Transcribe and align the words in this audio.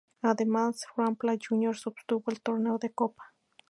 Además, 0.23 0.83
Rampla 0.97 1.37
Juniors 1.37 1.85
obtuvo 1.85 2.23
el 2.31 2.41
""Torneo 2.41 2.79
de 2.79 2.91
Copa"". 2.91 3.35